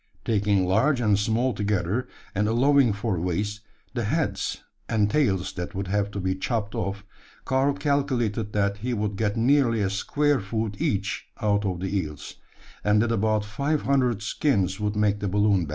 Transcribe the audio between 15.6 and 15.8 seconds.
bag.